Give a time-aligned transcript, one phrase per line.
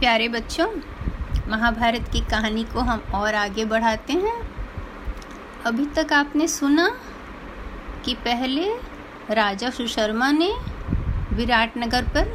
[0.00, 0.66] प्यारे बच्चों,
[1.48, 4.36] महाभारत की कहानी को हम और आगे बढ़ाते हैं।
[5.66, 6.88] अभी तक आपने सुना
[8.04, 8.64] कि पहले
[9.30, 10.50] राजा सुशर्मा ने
[11.32, 12.32] विराटनगर पर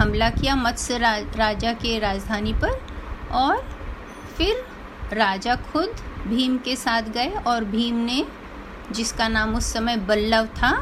[0.00, 2.80] हमला किया मत्स्य राजा के राजधानी पर
[3.32, 3.62] और
[4.36, 4.64] फिर
[5.12, 8.24] राजा खुद भीम के साथ गए और भीम ने,
[8.92, 10.76] जिसका नाम उस समय बल्लभ था,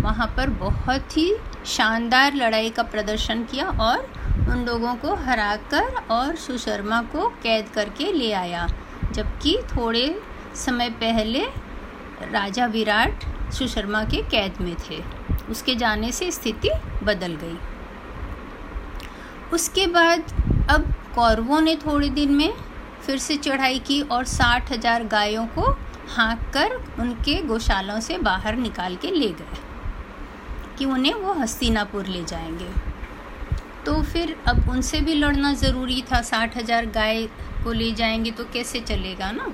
[0.00, 1.32] वहाँ पर बहुत ही
[1.66, 4.19] शानदार लड़ाई का प्रदर्शन किया और
[4.50, 8.66] उन लोगों को हरा कर और सुशर्मा को कैद करके ले आया,
[9.12, 10.22] जबकि थोड़े
[10.56, 11.44] समय पहले
[12.32, 15.02] राजा विराट सुशर्मा के कैद में थे।
[15.50, 16.70] उसके जाने से स्थिति
[17.04, 17.58] बदल गई।
[19.52, 20.32] उसके बाद
[20.70, 22.52] अब कौरवों ने थोड़े दिन में
[23.02, 25.70] फिर से चढ़ाई की और साठ हज़ार गायों को
[26.08, 29.58] हाँक कर उनके गौशालों से बाहर निकाल के ले गए
[30.78, 32.89] कि उन्हें वो हस्तिनापुर ले जाएँगे।
[33.86, 37.22] तो फिर अब उनसे भी लड़ना ज़रूरी था, साठ हज़ार गाय
[37.64, 39.52] को ले जाएँगे तो कैसे चलेगा ना?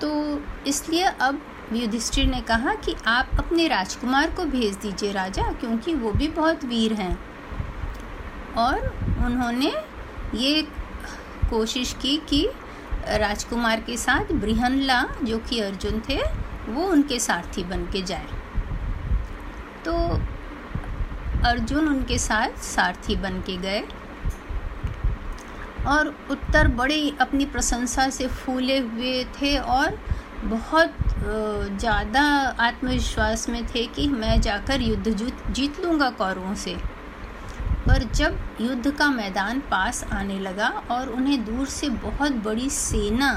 [0.00, 1.40] तो इसलिए अब
[1.72, 6.64] युधिष्ठिर ने कहा कि आप अपने राजकुमार को भेज दीजिए राजा, क्योंकि वो भी बहुत
[6.64, 7.18] वीर हैं।
[8.58, 8.86] और
[9.26, 9.72] उन्होंने
[10.34, 10.62] ये
[11.50, 12.48] कोशिश की कि
[13.08, 16.20] राजकुमार के साथ बृहनला जो कि अर्जुन थे,
[16.68, 18.26] वो उनके सारथी बन के जाए।
[19.84, 19.92] तो
[21.44, 23.82] अर्जुन उनके साथ सारथी बन के गए
[25.88, 29.98] और उत्तर बड़े अपनी प्रशंसा से फूले हुए थे और
[30.44, 30.94] बहुत
[31.78, 32.22] ज़्यादा
[32.60, 36.76] आत्मविश्वास में थे कि मैं जाकर युद्ध जीत लूँगा कौरवों से।
[37.86, 43.30] पर जब युद्ध का मैदान पास आने लगा और उन्हें दूर से बहुत बड़ी सेना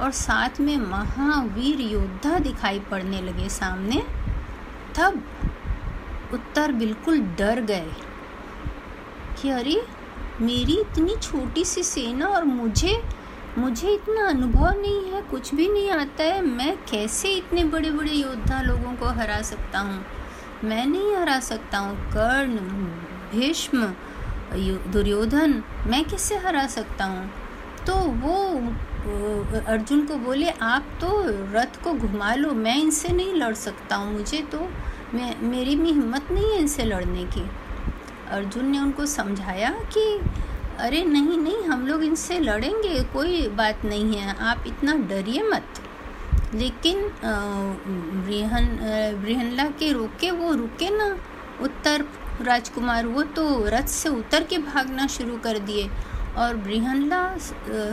[0.00, 4.02] और साथ में महावीर योद्धा दिखाई पड़ने लगे सामने,
[4.96, 5.22] तब
[6.32, 7.90] उत्तर बिल्कुल डर गए
[9.42, 9.82] कि अरे,
[10.40, 13.02] मेरी इतनी छोटी सी सेना और मुझे
[13.58, 18.12] मुझे इतना अनुभव नहीं है, कुछ भी नहीं आता है, मैं कैसे इतने बड़े बड़े
[18.12, 20.04] योद्धा लोगों को हरा सकता हूँ?
[20.64, 22.56] मैं नहीं हरा सकता हूँ, कर्ण,
[23.30, 23.92] भीष्म
[24.92, 27.30] दुर्योधन, मैं किससे हरा सकता हूँ?
[27.86, 28.34] तो वो,
[29.66, 31.08] अर्जुन को बोले, आप तो
[31.54, 34.68] रथ को घुमा लो, मैं इनसे नहीं लड़ सकता हूँ, मुझे तो
[35.14, 37.46] मैं, मेरी भी हिम्मत नहीं है इनसे लड़ने की।
[38.30, 40.04] अर्जुन ने उनको समझाया कि,
[40.78, 45.80] अरे नहीं नहीं, हम लोग इनसे लड़ेंगे, कोई बात नहीं है, आप इतना डरिए मत।
[46.54, 46.98] लेकिन
[48.26, 48.66] बृहन
[49.22, 51.16] बृहनला के रोके, वो रुके ना।
[51.62, 52.04] उत्तर,
[52.42, 55.88] राजकुमार, वो तो रथ से उतर के भागना शुरू कर दिए
[56.38, 57.22] और बृहनला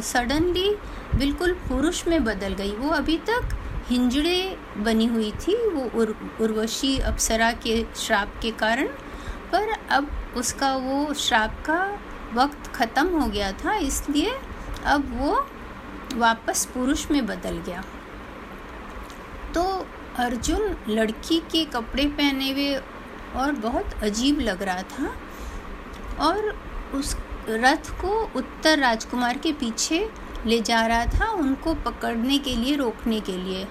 [0.03, 0.69] सडनली
[1.15, 3.57] बिल्कुल पुरुष में बदल गई। वो अभी तक
[3.91, 8.87] हिंजड़े बनी हुई थी वो उर, उर्वशी अप्सरा के श्राप के कारण
[9.51, 11.79] पर अब उसका वो श्राप का
[12.33, 14.37] वक्त ख़त्म हो गया था इसलिए
[14.87, 15.33] अब वो
[16.15, 17.83] वापस पुरुष में बदल गया।
[19.53, 19.63] तो
[20.19, 22.73] अर्जुन लड़की के कपड़े पहने हुए
[23.35, 25.13] और बहुत अजीब लग रहा था
[26.27, 26.49] और
[26.95, 27.15] उस
[27.49, 29.99] रथ को उत्तर राजकुमार के पीछे
[30.45, 33.65] ले जा रहा था उनको पकड़ने के लिए रोकने के लिए।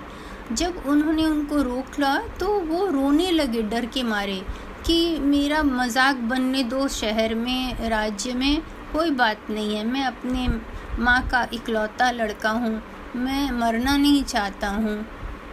[0.53, 4.41] जब उन्होंने उनको रोक लिया तो वो रोने लगे, डर के मारे
[4.87, 8.63] कि मेरा मज़ाक बनने दो शहर में, राज्य में,
[8.93, 10.49] कोई बात नहीं है। मैं अपने
[10.99, 12.81] माँ का इकलौता लड़का हूँ,
[13.17, 14.97] मैं मरना नहीं चाहता हूँ,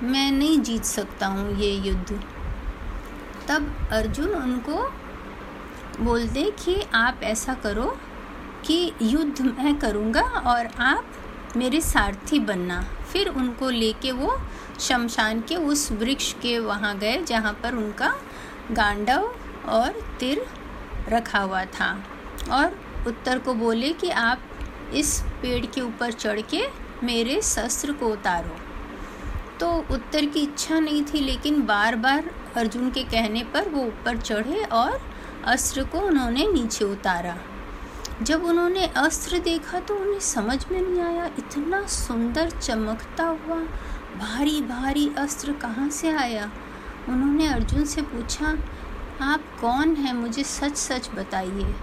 [0.04, 2.20] मैं नहीं जीत सकता हूँ ये युद्ध।
[3.48, 4.84] तब अर्जुन उनको
[6.00, 7.86] बोलते कि आप ऐसा करो
[8.66, 12.82] कि युद्ध मैं करूँगा और आप मेरे सारथी बनना।
[13.12, 14.38] फिर उनको लेके वो
[14.80, 18.14] शमशान के उस वृक्ष के वहाँ गए, जहाँ पर उनका
[18.72, 19.30] गांडव
[19.68, 20.46] और तिर
[21.10, 21.92] रखा हुआ था।
[22.52, 24.42] और उत्तर को बोले कि आप
[24.94, 26.62] इस पेड़ के ऊपर चढ़ के
[27.04, 28.56] मेरे शस्त्र को उतारो।
[29.60, 34.18] तो उत्तर की इच्छा नहीं थी, लेकिन बार बार अर्जुन के कहने पर वो ऊपर
[34.18, 35.00] चढ़े और
[35.46, 37.38] अस्त्र को उन्होंने नीचे उतारा।
[38.22, 43.62] जब उन्होंने अस्त्र देखा तो उन्हें समझ में नहीं आया, इतना सुंदर चमकता हुआ
[44.20, 46.52] भारी भारी अस्त्र कहाँ से आया?
[47.10, 48.58] उन्होंने अर्जुन से पूछा,
[49.22, 50.14] आप कौन हैं?
[50.14, 51.76] मुझे सच सच बताइए।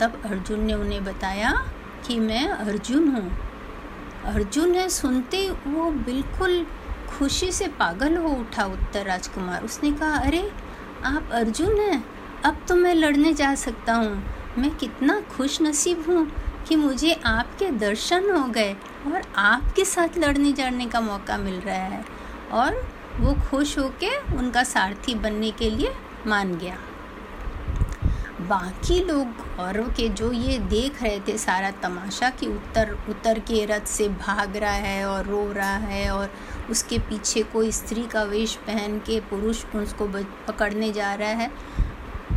[0.00, 1.68] तब अर्जुन ने उन्हें बताया
[2.06, 3.38] कि मैं अर्जुन हूँ।
[4.24, 6.66] अर्जुन है सुनते वो बिल्कुल
[7.18, 10.52] खुशी से पागल हो उठा उत्तर राजकुमार। उसने कहा, अरे,
[11.04, 12.04] आप अर्जुन हैं?
[12.44, 14.24] अब तो मैं लड़ने जा सकता हूँ।
[14.58, 16.32] मैं कितना खुश नसीब हूँ।
[16.68, 18.72] कि मुझे आपके दर्शन हो गए
[19.06, 22.04] और आपके साथ लड़ने जाने का मौका मिल रहा है।
[22.52, 22.90] और
[23.20, 25.94] वो खुश होके उनका सारथी बनने के लिए
[26.26, 26.78] मान गया।
[28.40, 33.64] बाकी लोग और के जो ये देख रहे थे, सारा तमाशा कि उत्तर उत्तर के
[33.64, 36.32] रथ से भाग रहा है और रो रहा है और
[36.70, 40.06] उसके पीछे कोई स्त्री का वेश पहन के पुरुष उसको
[40.48, 41.50] पकड़ने जा रहा है।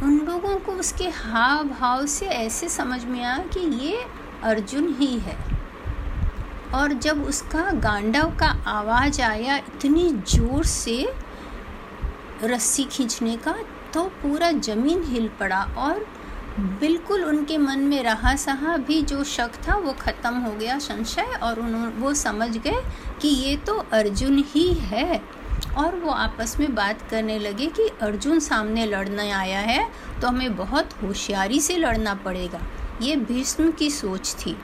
[0.03, 4.05] उन लोगों को उसके हाव भाव से ऐसे समझ में आया कि ये
[4.43, 5.37] अर्जुन ही है।
[6.75, 11.05] और जब उसका गांडव का आवाज़ आया इतनी ज़ोर से
[12.43, 13.55] रस्सी खींचने का
[13.93, 16.05] तो पूरा ज़मीन हिल पड़ा और
[16.79, 21.37] बिल्कुल उनके मन में रहा सहा भी जो शक था वो ख़त्म हो गया संशय
[21.43, 22.81] और उन्होंने वो समझ गए
[23.21, 25.21] कि ये तो अर्जुन ही है।
[25.77, 29.87] और वो आपस में बात करने लगे कि अर्जुन सामने लड़ने आया है
[30.21, 32.59] तो हमें बहुत होशियारी से लड़ना पड़ेगा।
[33.01, 34.55] ये भीष्म की सोच थी।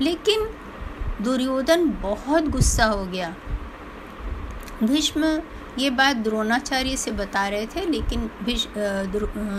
[0.00, 0.48] लेकिन
[1.22, 3.34] दुर्योधन बहुत गुस्सा हो गया।
[4.82, 5.40] भीष्म
[5.78, 8.30] ये बात द्रोणाचार्य से बता रहे थे, लेकिन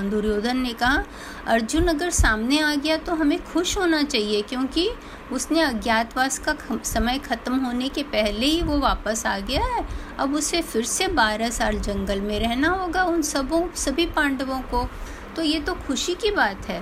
[0.09, 1.03] दुर्योधन ने कहा,
[1.47, 4.89] अर्जुन अगर सामने आ गया तो हमें खुश होना चाहिए, क्योंकि
[5.31, 6.55] उसने अज्ञातवास का
[6.85, 9.85] समय ख़त्म होने के पहले ही वो वापस आ गया है।
[10.19, 14.87] अब उसे फिर से बारह साल जंगल में रहना होगा उन सबों, सभी पांडवों को।
[15.35, 16.81] तो ये तो खुशी की बात है।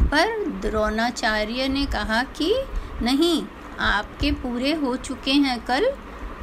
[0.00, 2.54] पर द्रोणाचार्य ने कहा कि,
[3.02, 3.42] नहीं,
[3.80, 5.92] आपके पूरे हो चुके हैं कल।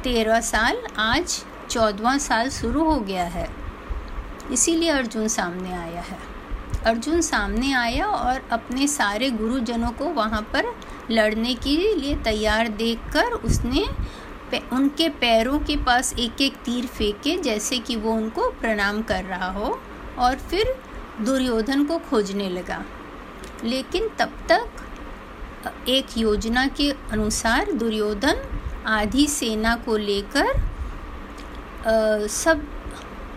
[0.04, 3.50] तेरह साल, आज चौदवा साल शुरू हो गया है।
[4.52, 6.18] इसीलिए अर्जुन सामने आया है।
[6.84, 10.64] अर्जुन सामने आया और अपने सारे गुरुजनों को वहाँ पर
[11.10, 13.86] लड़ने के लिए तैयार देखकर उसने
[14.72, 19.50] उनके पैरों के पास एक एक तीर फेंके, जैसे कि वो उनको प्रणाम कर रहा
[19.50, 19.80] हो,
[20.18, 20.74] और फिर
[21.20, 22.84] दुर्योधन को खोजने लगा।
[23.64, 24.68] लेकिन तब तक,
[25.88, 28.42] एक योजना के अनुसार दुर्योधन
[28.86, 30.52] आधी सेना को लेकर
[32.30, 32.62] सब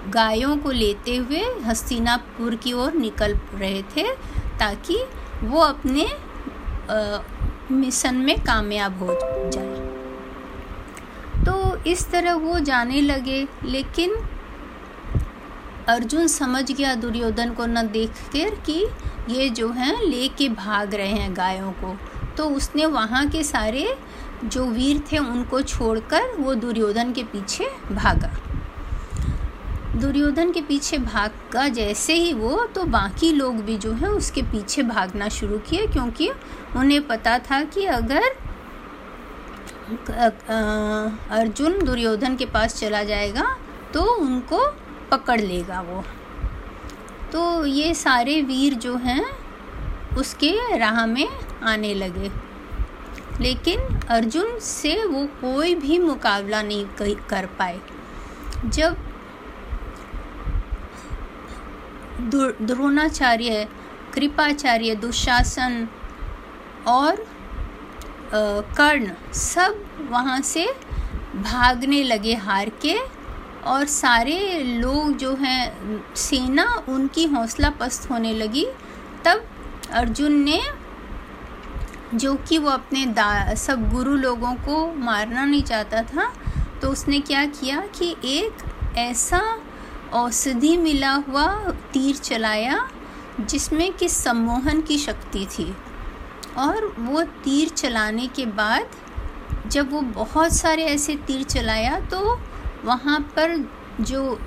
[0.09, 4.03] गायों को लेते हुए हस्तिनापुर की ओर निकल रहे थे
[4.59, 4.97] ताकि
[5.43, 6.07] वो अपने
[7.71, 9.17] मिशन में कामयाब हो
[9.51, 9.79] जाए।
[11.45, 14.15] तो इस तरह वो जाने लगे, लेकिन
[15.89, 18.85] अर्जुन समझ गया दुर्योधन को न देख कर कि
[19.29, 21.95] ये जो हैं ले के भाग रहे हैं गायों को।
[22.37, 23.95] तो उसने वहाँ के सारे
[24.45, 28.31] जो वीर थे, उनको छोड़कर वो दुर्योधन के पीछे भागा।
[29.95, 34.83] दुर्योधन के पीछे भागा जैसे ही वो तो बाकी लोग भी जो है, उसके पीछे
[34.83, 36.29] भागना शुरू किए, क्योंकि
[36.75, 38.23] उन्हें पता था कि अगर
[41.31, 43.45] अर्जुन दुर्योधन के पास चला जाएगा
[43.93, 44.59] तो उनको
[45.11, 46.03] पकड़ लेगा वो।
[47.31, 49.25] तो ये सारे वीर जो हैं,
[50.17, 51.27] उसके राह में
[51.63, 52.31] आने लगे।
[53.41, 53.79] लेकिन
[54.09, 56.85] अर्जुन से वो कोई भी मुकाबला नहीं
[57.29, 57.79] कर पाए।
[58.65, 58.97] जब
[62.61, 63.67] द्रोणाचार्य,
[64.13, 65.87] कृपाचार्य, दुशासन
[66.87, 67.25] और
[68.77, 70.65] कर्ण सब वहाँ से
[71.35, 72.95] भागने लगे हार के
[73.61, 78.65] और सारे लोग जो हैं, सेना उनकी हौसला पस्त होने लगी।
[79.25, 79.43] तब
[79.91, 80.61] अर्जुन ने
[82.15, 86.31] जो कि वो अपने दा, सब गुरु लोगों को मारना नहीं चाहता था
[86.81, 88.63] तो उसने क्या किया कि एक
[88.97, 89.41] ऐसा
[90.13, 91.47] औषधि मिला हुआ
[91.93, 92.87] तीर चलाया,
[93.39, 95.73] जिसमें कि सम्मोहन की शक्ति थी।
[96.57, 98.89] और वो तीर चलाने के बाद
[99.67, 102.39] जब वो बहुत सारे ऐसे तीर चलाया तो
[102.85, 103.69] वहाँ पर
[104.01, 104.39] जो,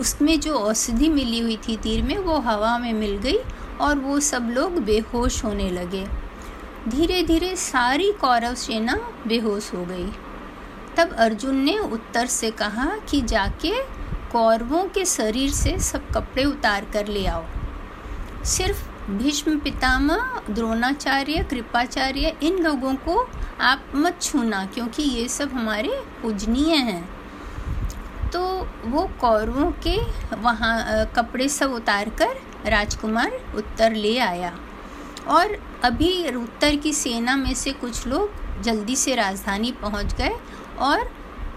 [0.00, 3.38] उसमें जो औषधि मिली हुई थी तीर में, वो हवा में मिल गई
[3.80, 6.06] और वो सब लोग बेहोश होने लगे।
[6.88, 10.12] धीरे धीरे सारी कौरव सेना बेहोश हो गई।
[10.96, 13.82] तब अर्जुन ने उत्तर से कहा कि जाके
[14.32, 17.44] कौरवों के शरीर से सब कपड़े उतार कर ले आओ।
[18.44, 23.28] सिर्फ़ भीष्म पितामह, द्रोणाचार्य, कृपाचार्य इन लोगों को
[23.60, 27.19] आप मत छूना, क्योंकि ये सब हमारे पूजनीय हैं।
[28.32, 28.40] तो
[28.84, 29.96] वो कौरवों के
[30.36, 34.52] वहाँ कपड़े सब उतार कर राजकुमार उत्तर ले आया।
[35.28, 40.36] और अभी उत्तर की सेना में से कुछ लोग जल्दी से राजधानी पहुँच गए
[40.80, 41.10] और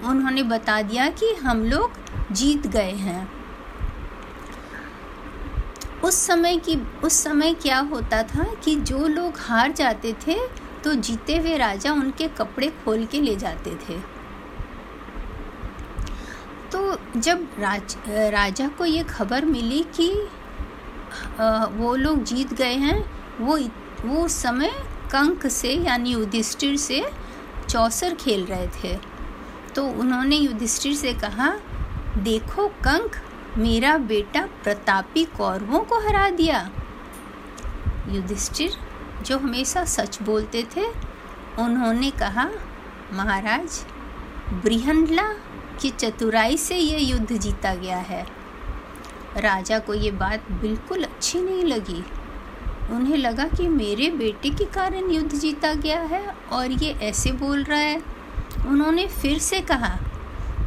[0.06, 1.92] उन्होंने बता दिया कि हम लोग
[2.32, 3.32] जीत गए हैं।
[6.04, 10.38] उस समय की, उस समय क्या होता था कि जो लोग हार जाते थे
[10.84, 13.98] तो जीते हुए राजा उनके कपड़े खोल के ले जाते थे।
[16.74, 17.96] तो जब राज,
[18.34, 20.10] राजा को ये खबर मिली कि
[21.78, 23.00] वो लोग जीत गए हैं,
[23.40, 23.58] वो
[24.06, 24.72] वो उस समय
[25.12, 27.04] कंक से यानी युधिष्ठिर से
[27.70, 28.98] चौसर खेल रहे थे।
[29.76, 31.50] तो उन्होंने युधिष्ठिर से कहा,
[32.18, 33.16] देखो कंक,
[33.58, 36.70] मेरा बेटा प्रतापी कौरवों को हरा दिया।
[38.10, 38.78] युधिष्ठिर
[39.26, 40.86] जो हमेशा सच बोलते थे,
[41.60, 42.50] उन्होंने कहा,
[43.14, 43.80] महाराज,
[44.64, 45.30] बृहनला
[45.82, 48.28] की चतुराई से ये युद्ध जीता गया है।
[49.38, 52.04] राजा को ये बात बिल्कुल अच्छी नहीं लगी।
[52.92, 57.64] उन्हें लगा कि मेरे बेटे के कारण युद्ध जीता गया है और ये ऐसे बोल
[57.64, 58.04] रहा है।
[58.68, 60.00] उन्होंने फिर से कहा,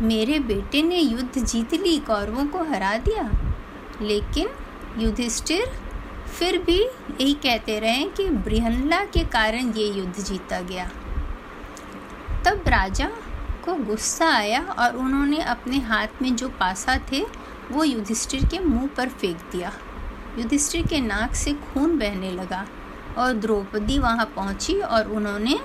[0.02, 3.30] मेरे बेटे ने युद्ध जीत ली, कौरवों को हरा दिया।
[4.02, 4.48] लेकिन
[4.98, 5.66] युधिष्ठिर
[6.38, 6.82] फिर भी
[7.20, 10.90] यही कहते रहे कि बृहनला के कारण ये युद्ध जीता गया।
[12.44, 13.08] तब राजा
[13.66, 17.25] को गुस्सा आया और उन्होंने अपने हाथ में जो पासा थे,
[17.73, 19.73] वो युधिष्ठिर के मुँह पर फेंक दिया।
[20.38, 22.66] युधिष्ठिर के नाक से खून बहने लगा
[23.18, 25.58] और द्रौपदी वहाँ पहुँची और उन्होंने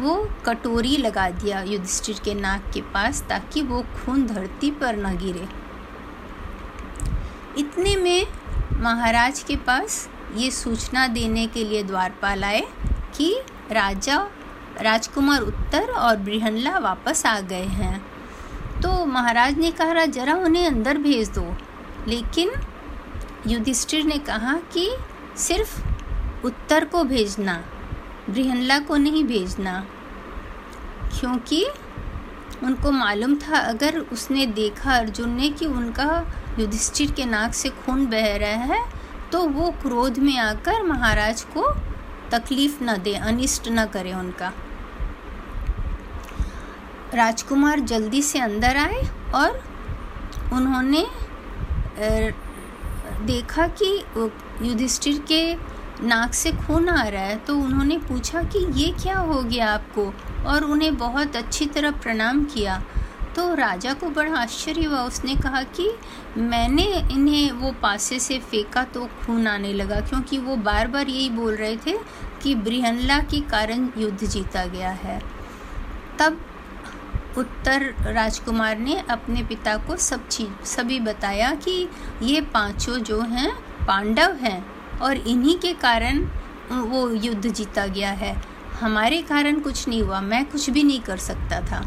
[0.00, 0.14] वो
[0.46, 5.46] कटोरी लगा दिया युधिष्ठिर के नाक के पास ताकि वो खून धरती पर न गिरे।
[7.58, 8.26] इतने में
[8.82, 12.62] महाराज के पास ये सूचना देने के लिए द्वारपाल आए
[13.16, 13.34] कि
[13.72, 14.18] राजा
[14.80, 18.00] राजकुमार उत्तर और बृहनला वापस आ गए हैं।
[18.82, 21.44] तो महाराज ने कहा जरा उन्हें अंदर भेज दो।
[22.08, 22.52] लेकिन
[23.46, 24.90] युधिष्ठिर ने कहा कि
[25.38, 25.80] सिर्फ़
[26.46, 27.54] उत्तर को भेजना,
[28.30, 29.84] बृहनला को नहीं भेजना,
[31.10, 31.64] क्योंकि
[32.62, 36.26] उनको मालूम था, अगर उसने देखा अर्जुन ने कि उनका
[36.58, 38.82] युधिष्ठिर के नाक से खून बह रहा है
[39.32, 41.70] तो वो क्रोध में आकर महाराज को
[42.30, 44.52] तकलीफ़ न दे, अनिष्ट न करे उनका।
[47.14, 49.02] राजकुमार जल्दी से अंदर आए
[49.34, 49.62] और
[50.52, 51.06] उन्होंने
[53.26, 53.88] देखा कि
[54.62, 55.42] युधिष्ठिर के
[56.02, 60.12] नाक से खून आ रहा है तो उन्होंने पूछा कि ये क्या हो गया आपको?
[60.46, 62.82] और उन्हें बहुत अच्छी तरह प्रणाम किया।
[63.36, 65.88] तो राजा को बड़ा आश्चर्य हुआ। उसने कहा कि
[66.38, 71.30] मैंने इन्हें वो पासे से फेंका तो खून आने लगा, क्योंकि वो बार बार यही
[71.30, 71.96] बोल रहे थे
[72.42, 75.20] कि बृहनला के कारण युद्ध जीता गया है।
[76.18, 76.38] तब
[77.38, 81.88] उत्तर राजकुमार ने अपने पिता को सब चीज़ सभी बताया कि
[82.22, 83.50] ये पाँचों जो हैं
[83.86, 84.64] पांडव हैं
[84.98, 86.18] और इन्हीं के कारण
[86.70, 88.34] वो युद्ध जीता गया है।
[88.80, 91.84] हमारे कारण कुछ नहीं हुआ मैं कुछ भी नहीं कर सकता था।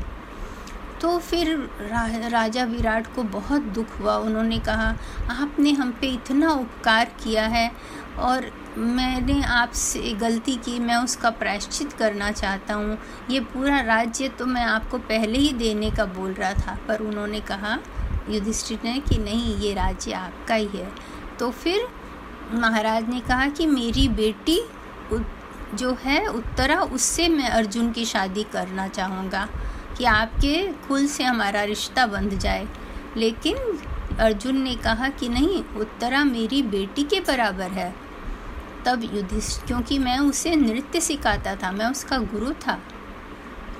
[1.01, 1.49] तो फिर
[1.81, 4.95] रा, राजा विराट को बहुत दुख हुआ। उन्होंने कहा
[5.31, 7.71] आपने हम पे इतना उपकार किया है
[8.19, 12.97] और मैंने आपसे गलती की, मैं उसका प्रायश्चित करना चाहता हूँ।
[13.29, 17.39] ये पूरा राज्य तो मैं आपको पहले ही देने का बोल रहा था, पर उन्होंने
[17.39, 17.77] कहा,
[18.29, 20.91] युधिष्ठिर ने कि नहीं, ये राज्य आपका ही है।
[21.39, 21.87] तो फिर
[22.53, 24.61] महाराज ने कहा कि मेरी बेटी
[25.73, 29.47] जो है उत्तरा, उससे मैं अर्जुन की शादी करना चाहूँगा,
[29.97, 30.55] कि आपके
[30.87, 32.67] कुल से हमारा रिश्ता बंध जाए।
[33.17, 33.79] लेकिन
[34.19, 38.06] अर्जुन ने कहा कि नहीं, उत्तरा मेरी बेटी के बराबर है।
[38.87, 42.79] तब युधिष्ठ, क्योंकि मैं उसे नृत्य सिखाता था, मैं उसका गुरु था।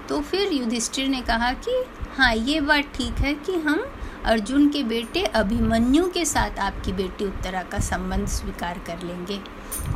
[0.09, 1.83] तो फिर युधिष्ठिर ने कहा कि
[2.17, 3.85] हाँ ये बात ठीक है कि हम
[4.25, 9.39] अर्जुन के बेटे अभिमन्यु के साथ आपकी बेटी उत्तरा का संबंध स्वीकार कर लेंगे।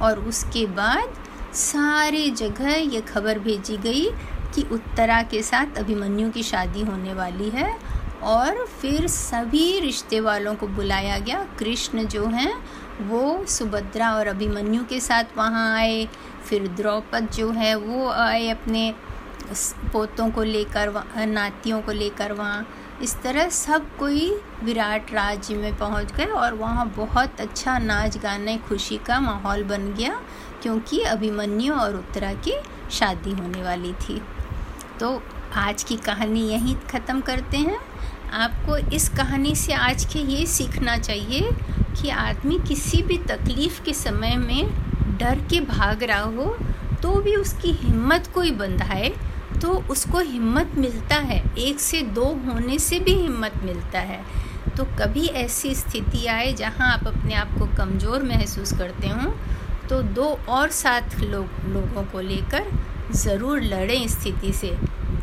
[0.01, 1.13] और उसके बाद
[1.55, 4.05] सारे जगह ये खबर भेजी गई
[4.55, 7.73] कि उत्तरा के साथ अभिमन्यु की शादी होने वाली है
[8.23, 12.53] और फिर सभी रिश्ते वालों को बुलाया गया। कृष्ण जो हैं
[13.01, 16.07] वो सुभद्रा और अभिमन्यु के साथ वहाँ आए।
[16.45, 18.93] फिर द्रौपद जो है, वो आए अपने
[19.93, 20.91] पोतों को लेकर
[21.27, 22.67] नातियों को लेकर वहाँ।
[23.03, 24.29] इस तरह सब कोई
[24.63, 29.93] विराट राज्य में पहुँच गए और वहाँ बहुत अच्छा नाच गाने, खुशी का माहौल बन
[29.93, 30.19] गया,
[30.61, 32.53] क्योंकि अभिमन्यु और उत्तरा की
[32.91, 34.21] शादी होने वाली थी।
[34.99, 35.21] तो
[35.55, 37.79] आज की कहानी यहीं ख़त्म करते हैं।
[38.33, 41.49] आपको इस कहानी से आज के ये सीखना चाहिए
[42.01, 46.45] कि आदमी किसी भी तकलीफ़ के समय में डर के भाग रहा हो
[47.01, 49.09] तो भी उसकी हिम्मत कोई बंधाए
[49.61, 54.23] तो उसको हिम्मत मिलता है, एक से दो होने से भी हिम्मत मिलता है।
[54.77, 59.31] तो कभी ऐसी स्थिति आए जहाँ आप अपने आप को कमज़ोर महसूस करते हों
[59.89, 62.71] तो दो और साथ लोग, लोगों को लेकर
[63.13, 64.71] ज़रूर लड़ें स्थिति से।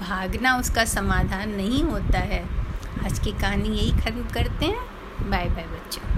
[0.01, 2.45] भागना उसका समाधान नहीं होता है।
[3.09, 6.18] आज की कहानी यही ख़त्म करते हैं। बाय बाय बच्चों।